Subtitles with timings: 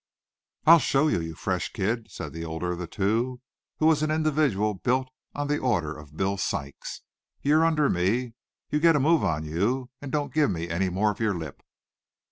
[0.65, 3.39] "I'll show you, you fresh kid," said the older of the two,
[3.77, 7.03] who was an individual built on the order of "Bill Sykes."
[7.43, 8.33] "You're under me.
[8.71, 11.61] You get a move on you, and don't give me any more of your lip."